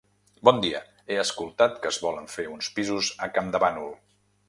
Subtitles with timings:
[0.47, 0.79] Bon dia,
[1.15, 3.99] he escoltat que es volen fer uns pisos a Camdevanol.